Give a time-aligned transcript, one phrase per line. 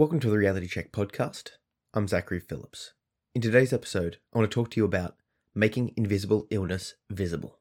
[0.00, 1.50] Welcome to the Reality Check podcast.
[1.92, 2.94] I'm Zachary Phillips.
[3.34, 5.16] In today's episode, I want to talk to you about
[5.54, 7.58] making invisible illness visible.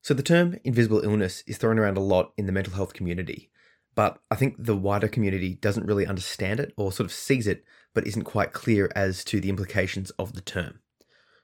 [0.00, 3.50] So, the term invisible illness is thrown around a lot in the mental health community,
[3.96, 7.64] but I think the wider community doesn't really understand it or sort of sees it,
[7.92, 10.78] but isn't quite clear as to the implications of the term.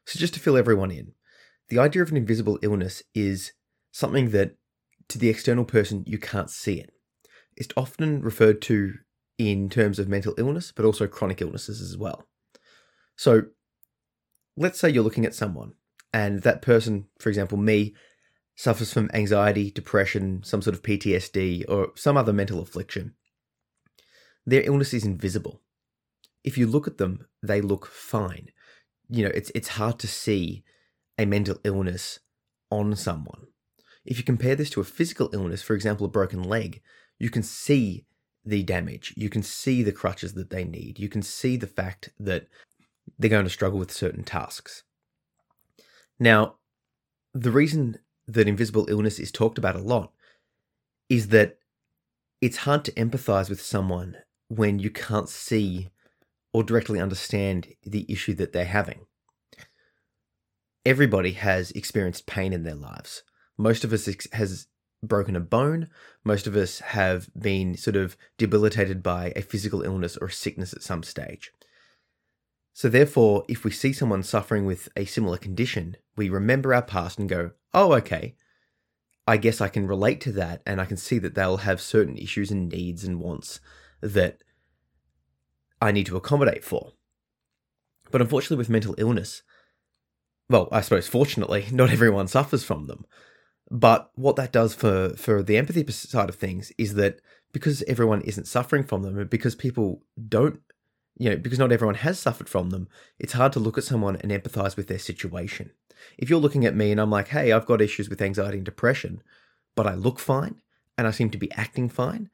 [0.07, 1.14] So, just to fill everyone in,
[1.68, 3.54] the idea of an invisible illness is
[3.90, 4.54] something that
[5.08, 6.93] to the external person you can't see it.
[7.57, 8.95] It's often referred to
[9.39, 12.26] in terms of mental illness, but also chronic illnesses as well.
[13.17, 13.45] So,
[14.57, 15.73] let's say you're looking at someone,
[16.13, 17.95] and that person, for example, me,
[18.54, 23.14] suffers from anxiety, depression, some sort of PTSD, or some other mental affliction.
[24.45, 25.62] Their illness is invisible.
[26.45, 28.51] If you look at them, they look fine.
[29.09, 30.64] You know, it's it's hard to see
[31.18, 32.20] a mental illness
[32.70, 33.47] on someone.
[34.05, 36.83] If you compare this to a physical illness, for example, a broken leg,
[37.20, 38.07] you can see
[38.45, 39.15] the damage.
[39.17, 40.99] You can see the crutches that they need.
[40.99, 42.49] You can see the fact that
[43.19, 44.83] they're going to struggle with certain tasks.
[46.19, 46.57] Now,
[47.35, 50.12] the reason that invisible illness is talked about a lot
[51.09, 51.59] is that
[52.41, 54.17] it's hard to empathize with someone
[54.49, 55.91] when you can't see
[56.53, 59.07] or directly understand the issue that they're having.
[60.87, 63.23] Everybody has experienced pain in their lives.
[63.59, 64.67] Most of us ex- has
[65.03, 65.89] broken a bone.
[66.25, 70.73] Most of us have been sort of debilitated by a physical illness or a sickness
[70.73, 71.53] at some stage.
[72.73, 77.19] So, therefore, if we see someone suffering with a similar condition, we remember our past
[77.19, 78.37] and go, oh, okay,
[79.27, 82.17] I guess I can relate to that and I can see that they'll have certain
[82.17, 83.61] issues and needs and wants
[84.01, 84.43] that
[85.81, 86.93] I need to accommodate for.
[88.11, 89.43] But unfortunately, with mental illness,
[90.48, 93.05] well, I suppose fortunately, not everyone suffers from them.
[93.71, 97.21] But what that does for for the empathy side of things is that
[97.53, 100.61] because everyone isn't suffering from them, and because people don't,
[101.17, 104.17] you know, because not everyone has suffered from them, it's hard to look at someone
[104.17, 105.71] and empathize with their situation.
[106.19, 108.65] If you're looking at me and I'm like, hey, I've got issues with anxiety and
[108.65, 109.22] depression,
[109.77, 110.62] but I look fine
[110.99, 112.28] and I seem to be acting fine,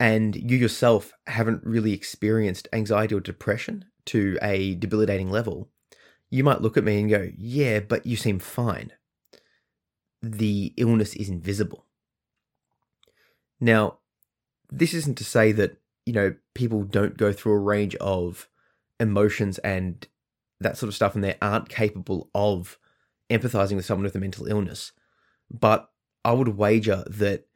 [0.00, 5.70] and you yourself haven't really experienced anxiety or depression to a debilitating level,
[6.30, 8.92] you might look at me and go, yeah, but you seem fine
[10.32, 11.84] the illness is invisible.
[13.60, 13.98] Now,
[14.70, 18.48] this isn't to say that, you know, people don't go through a range of
[18.98, 20.06] emotions and
[20.60, 22.78] that sort of stuff and they aren't capable of
[23.30, 24.92] empathizing with someone with a mental illness.
[25.50, 25.90] But
[26.24, 27.46] I would wager that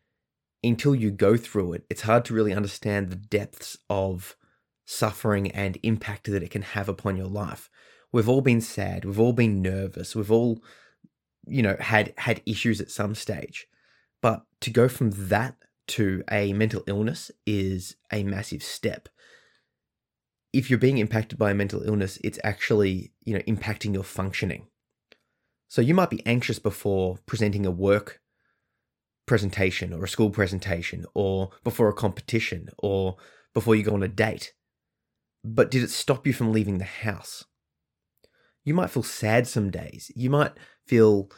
[0.62, 4.36] until you go through it, it's hard to really understand the depths of
[4.84, 7.70] suffering and impact that it can have upon your life.
[8.12, 10.62] We've all been sad, we've all been nervous, we've all
[11.50, 13.66] you know had had issues at some stage.
[14.22, 15.56] But to go from that
[15.88, 19.08] to a mental illness is a massive step.
[20.52, 24.68] If you're being impacted by a mental illness it's actually you know impacting your functioning.
[25.68, 28.20] So you might be anxious before presenting a work
[29.26, 33.16] presentation or a school presentation or before a competition or
[33.54, 34.52] before you go on a date.
[35.44, 37.44] But did it stop you from leaving the house
[38.64, 40.10] you might feel sad some days.
[40.14, 40.52] You might
[40.86, 41.30] feel,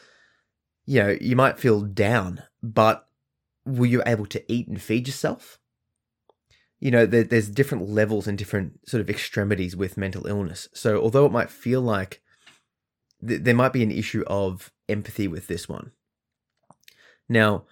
[0.86, 3.06] you know, you might feel down, but
[3.64, 5.58] were you able to eat and feed yourself?
[6.80, 10.68] You know, there, there's different levels and different sort of extremities with mental illness.
[10.74, 12.20] So, although it might feel like
[13.26, 15.92] th- there might be an issue of empathy with this one.
[17.28, 17.64] Now,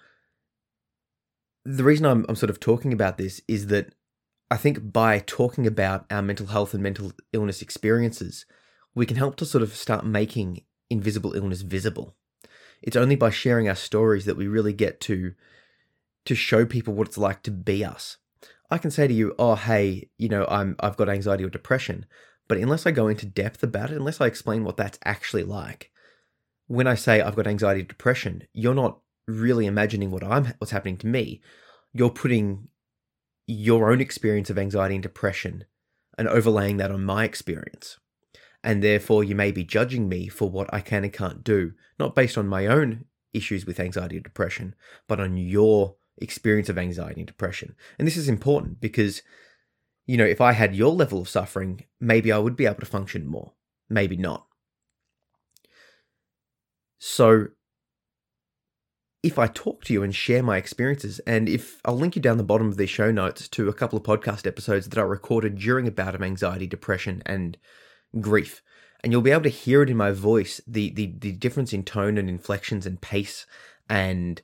[1.65, 3.93] the reason I'm, I'm sort of talking about this is that
[4.49, 8.45] I think by talking about our mental health and mental illness experiences,
[8.93, 12.15] we can help to sort of start making invisible illness visible.
[12.81, 15.33] It's only by sharing our stories that we really get to
[16.25, 18.17] to show people what it's like to be us.
[18.69, 22.05] I can say to you, "Oh, hey, you know, I'm I've got anxiety or depression,"
[22.47, 25.91] but unless I go into depth about it, unless I explain what that's actually like,
[26.67, 30.71] when I say I've got anxiety or depression, you're not really imagining what I'm what's
[30.71, 31.41] happening to me.
[31.93, 32.67] You're putting
[33.47, 35.65] your own experience of anxiety and depression
[36.17, 37.97] and overlaying that on my experience
[38.63, 42.15] and therefore you may be judging me for what I can and can't do, not
[42.15, 44.75] based on my own issues with anxiety or depression,
[45.07, 47.75] but on your experience of anxiety and depression.
[47.97, 49.21] And this is important because,
[50.05, 52.85] you know, if I had your level of suffering, maybe I would be able to
[52.85, 53.53] function more,
[53.89, 54.45] maybe not.
[56.99, 57.47] So,
[59.23, 62.37] if I talk to you and share my experiences, and if I'll link you down
[62.37, 65.57] the bottom of these show notes to a couple of podcast episodes that I recorded
[65.57, 67.57] during a bout of anxiety, depression, and
[68.19, 68.61] grief.
[69.03, 71.83] And you'll be able to hear it in my voice, the, the, the difference in
[71.83, 73.45] tone and inflections and pace
[73.89, 74.41] and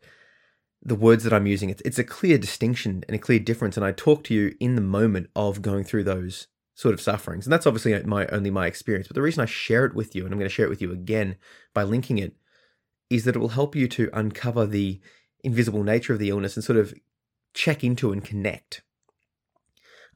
[0.81, 3.77] the words that I'm using, it's, it's a clear distinction and a clear difference.
[3.77, 7.45] And I talk to you in the moment of going through those sort of sufferings.
[7.45, 9.07] And that's obviously my only my experience.
[9.07, 10.81] But the reason I share it with you, and I'm going to share it with
[10.81, 11.35] you again
[11.73, 12.35] by linking it,
[13.09, 14.99] is that it will help you to uncover the
[15.43, 16.93] invisible nature of the illness and sort of
[17.53, 18.81] check into and connect.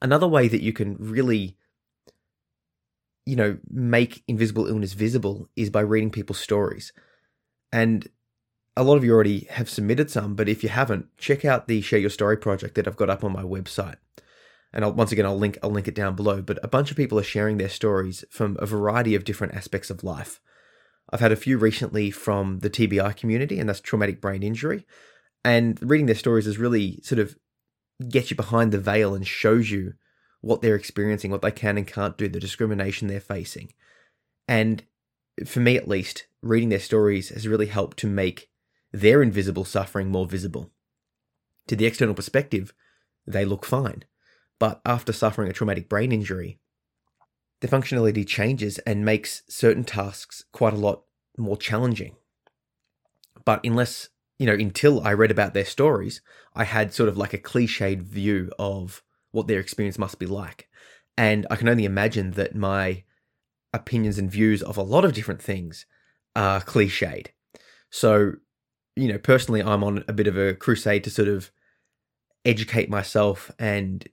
[0.01, 1.57] Another way that you can really
[3.25, 6.91] you know, make invisible illness visible is by reading people's stories.
[7.71, 8.07] And
[8.75, 11.81] a lot of you already have submitted some, but if you haven't, check out the
[11.81, 13.97] Share Your Story project that I've got up on my website.
[14.73, 16.41] And I'll, once again, I'll link I'll link it down below.
[16.41, 19.89] But a bunch of people are sharing their stories from a variety of different aspects
[19.89, 20.39] of life.
[21.09, 24.85] I've had a few recently from the TBI community, and that's traumatic brain injury.
[25.43, 27.35] And reading their stories is really sort of
[28.07, 29.93] gets you behind the veil and shows you
[30.41, 33.73] what they're experiencing, what they can and can't do, the discrimination they're facing.
[34.47, 34.83] And
[35.45, 38.49] for me at least, reading their stories has really helped to make
[38.91, 40.71] their invisible suffering more visible.
[41.67, 42.73] To the external perspective,
[43.25, 44.03] they look fine.
[44.59, 46.59] But after suffering a traumatic brain injury,
[47.61, 51.03] the functionality changes and makes certain tasks quite a lot
[51.37, 52.15] more challenging.
[53.45, 56.21] But unless, you know, until I read about their stories,
[56.55, 60.67] I had sort of like a cliched view of what their experience must be like.
[61.17, 63.03] And I can only imagine that my
[63.73, 65.85] opinions and views of a lot of different things
[66.35, 67.27] are cliched.
[67.89, 68.33] So,
[68.95, 71.51] you know, personally, I'm on a bit of a crusade to sort of
[72.45, 74.07] educate myself and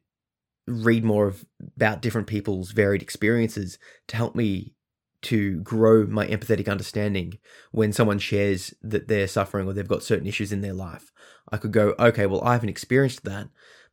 [0.66, 3.78] read more of, about different people's varied experiences
[4.08, 4.74] to help me
[5.20, 7.38] to grow my empathetic understanding
[7.72, 11.10] when someone shares that they're suffering or they've got certain issues in their life.
[11.50, 13.48] I could go, okay, well, I haven't experienced that,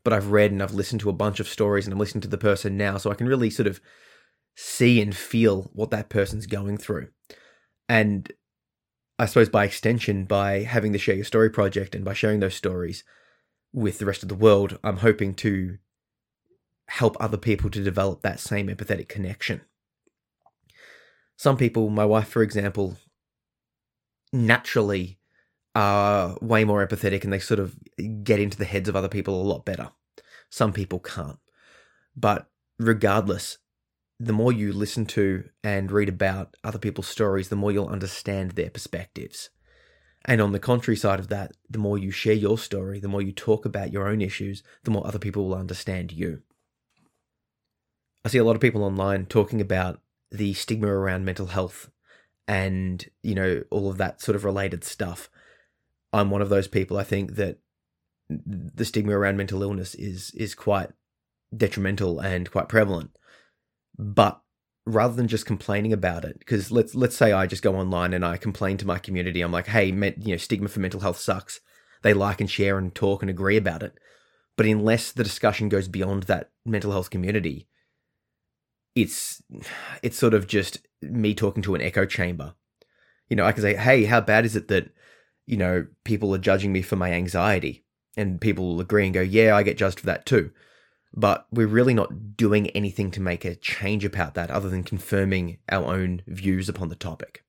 [0.06, 2.30] but I've read and I've listened to a bunch of stories and I'm listening to
[2.30, 3.82] the person now, so I can really sort of
[4.56, 7.10] see and feel what that person's going through.
[7.90, 8.32] And
[9.18, 12.56] I suppose by extension, by having the Share Your Story project and by sharing those
[12.56, 13.04] stories
[13.74, 15.80] with the rest of the world, I'm hoping to
[16.88, 19.62] help other people to develop that same empathetic connection.
[21.36, 22.98] Some people, my wife, for example,
[24.32, 25.18] naturally
[25.76, 27.76] are way more empathetic and they sort of
[28.24, 29.90] get into the heads of other people a lot better.
[30.50, 31.38] Some people can't.
[32.16, 32.50] But
[32.80, 33.58] regardless,
[34.20, 38.52] the more you listen to and read about other people's stories, the more you'll understand
[38.52, 39.50] their perspectives.
[40.24, 43.22] And on the contrary side of that, the more you share your story, the more
[43.22, 46.42] you talk about your own issues, the more other people will understand you.
[48.24, 50.02] I see a lot of people online talking about
[50.32, 51.92] the stigma around mental health
[52.48, 55.30] and, you know, all of that sort of related stuff.
[56.16, 56.98] I'm one of those people.
[56.98, 57.60] I think that
[58.30, 60.90] the stigma around mental illness is is quite
[61.56, 63.12] detrimental and quite prevalent.
[63.98, 64.42] But
[64.86, 68.26] rather than just complaining about it, because let's let's say I just go online and
[68.26, 71.60] I complain to my community, I'm like, hey, you know, stigma for mental health sucks.
[72.02, 73.98] They like and share and talk and agree about it.
[74.58, 77.68] But unless the discussion goes beyond that mental health community,
[78.96, 79.44] it's
[80.02, 82.56] it's sort of just me talking to an echo chamber.
[83.28, 84.92] You know, I can say, hey, how bad is it that
[85.46, 87.84] you know, people are judging me for my anxiety.
[88.18, 90.52] And people will agree and go, yeah, I get judged for that too.
[91.14, 95.58] But we're really not doing anything to make a change about that other than confirming
[95.70, 97.44] our own views upon the topic.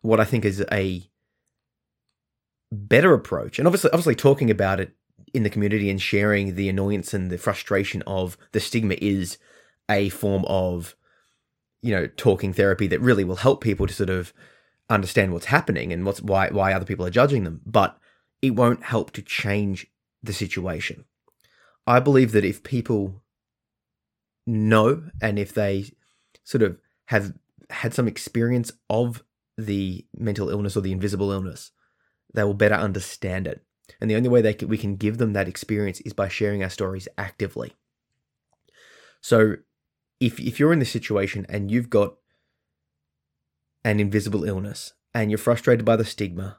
[0.00, 1.08] What I think is a
[2.72, 4.94] better approach, and obviously, obviously talking about it
[5.32, 9.38] in the community and sharing the annoyance and the frustration of the stigma is
[9.90, 10.94] a form of,
[11.82, 14.32] you know, talking therapy that really will help people to sort of
[14.88, 17.98] understand what's happening and what's why why other people are judging them, but
[18.42, 19.86] it won't help to change
[20.22, 21.04] the situation.
[21.86, 23.22] I believe that if people
[24.46, 25.92] know and if they
[26.42, 27.34] sort of have
[27.70, 29.22] had some experience of
[29.56, 31.70] the mental illness or the invisible illness,
[32.32, 33.62] they will better understand it.
[34.00, 36.62] And the only way they can, we can give them that experience is by sharing
[36.62, 37.72] our stories actively.
[39.20, 39.56] So
[40.20, 42.14] if if you're in this situation and you've got
[43.84, 46.58] an invisible illness and you're frustrated by the stigma,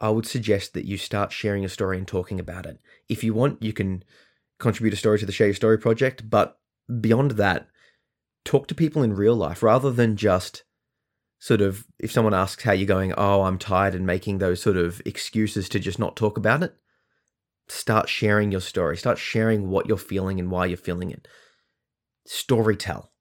[0.00, 2.80] I would suggest that you start sharing a story and talking about it.
[3.08, 4.04] If you want, you can
[4.58, 6.58] contribute a story to the Share Your Story project, but
[7.00, 7.68] beyond that,
[8.44, 10.64] talk to people in real life rather than just
[11.38, 14.76] sort of if someone asks how you're going, oh, I'm tired and making those sort
[14.76, 16.74] of excuses to just not talk about it.
[17.68, 18.96] Start sharing your story.
[18.96, 21.26] Start sharing what you're feeling and why you're feeling it.
[22.26, 23.12] Story tell.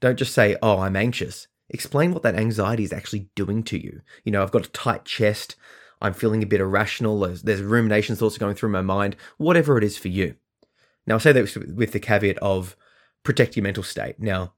[0.00, 4.02] Don't just say, oh, I'm anxious explain what that anxiety is actually doing to you.
[4.24, 5.56] You know, I've got a tight chest,
[6.02, 9.84] I'm feeling a bit irrational, there's, there's rumination thoughts going through my mind, whatever it
[9.84, 10.34] is for you.
[11.06, 12.76] Now, I say that with the caveat of
[13.22, 14.20] protect your mental state.
[14.20, 14.54] Now,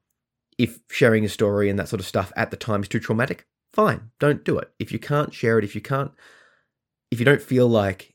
[0.57, 3.47] if sharing a story and that sort of stuff at the time is too traumatic,
[3.73, 4.71] fine, don't do it.
[4.79, 6.11] If you can't share it, if you can't,
[7.11, 8.13] if you don't feel like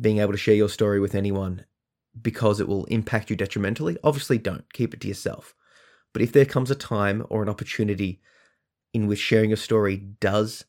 [0.00, 1.66] being able to share your story with anyone
[2.20, 4.70] because it will impact you detrimentally, obviously don't.
[4.72, 5.54] Keep it to yourself.
[6.12, 8.20] But if there comes a time or an opportunity
[8.92, 10.64] in which sharing a story does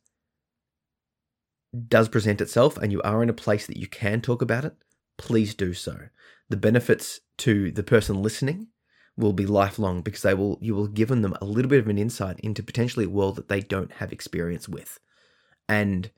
[1.88, 4.75] does present itself and you are in a place that you can talk about it,
[5.17, 5.97] please do so.
[6.50, 8.67] The benefits to the person listening
[9.17, 11.97] will be lifelong because they will you will give them a little bit of an
[11.97, 15.00] insight into potentially a world that they don't have experience with.
[15.67, 16.12] And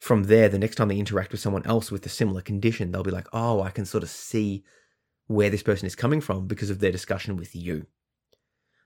[0.00, 3.02] from there, the next time they interact with someone else with a similar condition, they'll
[3.02, 4.64] be like, oh, I can sort of see
[5.26, 7.86] where this person is coming from because of their discussion with you.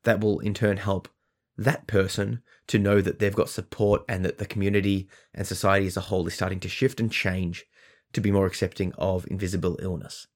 [0.04, 1.08] That will in turn help
[1.56, 5.96] that person to know that they've got support and that the community and society as
[5.96, 7.66] a whole is starting to shift and change
[8.12, 10.26] to be more accepting of invisible illness.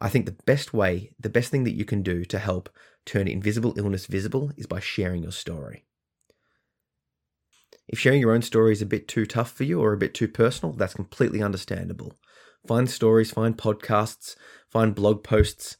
[0.00, 2.70] I think the best way, the best thing that you can do to help
[3.04, 5.84] turn invisible illness visible is by sharing your story.
[7.88, 10.14] If sharing your own story is a bit too tough for you or a bit
[10.14, 12.14] too personal, that's completely understandable.
[12.66, 14.36] Find stories, find podcasts,
[14.70, 15.76] find blog posts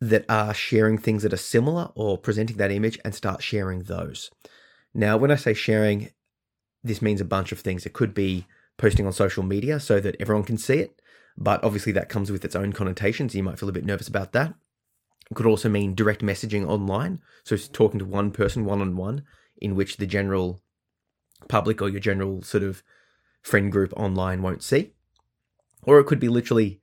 [0.00, 4.30] that are sharing things that are similar or presenting that image and start sharing those.
[4.92, 6.10] Now, when I say sharing,
[6.82, 7.86] this means a bunch of things.
[7.86, 8.46] It could be
[8.78, 11.00] posting on social media so that everyone can see it,
[11.36, 13.34] but obviously that comes with its own connotations.
[13.34, 14.54] You might feel a bit nervous about that.
[15.30, 19.24] It could also mean direct messaging online, so talking to one person one on one,
[19.58, 20.60] in which the general
[21.48, 22.82] public or your general sort of
[23.42, 24.92] friend group online won't see.
[25.82, 26.80] Or it could be literally,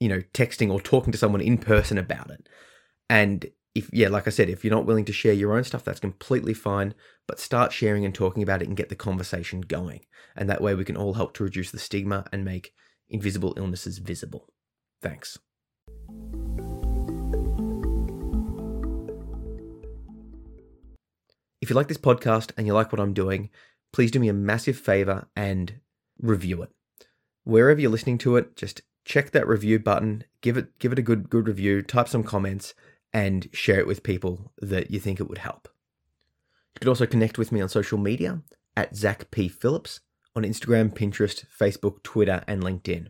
[0.00, 2.48] you know, texting or talking to someone in person about it.
[3.08, 5.84] And if, yeah, like I said, if you're not willing to share your own stuff,
[5.84, 6.94] that's completely fine.
[7.28, 10.00] But start sharing and talking about it and get the conversation going.
[10.34, 12.72] And that way we can all help to reduce the stigma and make
[13.08, 14.48] invisible illnesses visible.
[15.00, 15.38] Thanks.
[21.60, 23.50] If you like this podcast and you like what I'm doing,
[23.92, 25.74] please do me a massive favor and
[26.18, 26.70] review it.
[27.44, 31.02] Wherever you're listening to it, just check that review button, give it give it a
[31.02, 32.74] good good review, type some comments
[33.12, 35.68] and share it with people that you think it would help.
[36.74, 38.42] You could also connect with me on social media
[38.76, 39.48] at Zach P.
[39.48, 40.00] Phillips
[40.36, 43.08] on Instagram, Pinterest, Facebook, Twitter, and LinkedIn.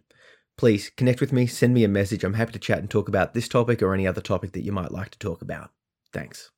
[0.57, 2.25] Please connect with me, send me a message.
[2.25, 4.73] I'm happy to chat and talk about this topic or any other topic that you
[4.73, 5.71] might like to talk about.
[6.13, 6.51] Thanks.